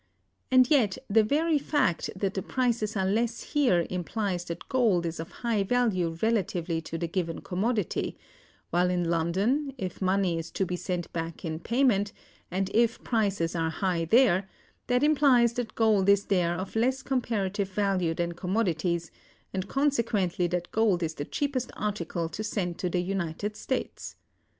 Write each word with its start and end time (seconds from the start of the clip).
And 0.49 0.67
yet 0.71 0.97
the 1.11 1.21
very 1.23 1.59
fact 1.59 2.09
that 2.15 2.33
the 2.33 2.41
prices 2.41 2.97
are 2.97 3.05
less 3.05 3.43
here 3.53 3.85
implies 3.87 4.43
that 4.45 4.67
gold 4.67 5.05
is 5.05 5.19
of 5.19 5.29
high 5.29 5.61
value 5.61 6.17
relatively 6.23 6.81
to 6.81 6.97
the 6.97 7.07
given 7.07 7.41
commodity; 7.41 8.17
while 8.71 8.89
in 8.89 9.11
London, 9.11 9.75
if 9.77 10.01
money 10.01 10.39
is 10.39 10.49
to 10.53 10.65
be 10.65 10.75
sent 10.75 11.13
back 11.13 11.45
in 11.45 11.59
payment, 11.59 12.13
and 12.49 12.71
if 12.73 13.03
prices 13.03 13.55
are 13.55 13.69
high 13.69 14.05
there, 14.05 14.49
that 14.87 15.03
implies 15.03 15.53
that 15.53 15.75
gold 15.75 16.09
is 16.09 16.25
there 16.25 16.55
of 16.55 16.75
less 16.75 17.03
comparative 17.03 17.69
value 17.69 18.15
than 18.15 18.31
commodities, 18.31 19.11
and 19.53 19.67
consequently 19.67 20.47
that 20.47 20.71
gold 20.71 21.03
is 21.03 21.13
the 21.13 21.25
cheapest 21.25 21.71
article 21.77 22.27
to 22.27 22.43
send 22.43 22.79
to 22.79 22.89
the 22.89 23.01
United 23.03 23.55
States. 23.55 24.15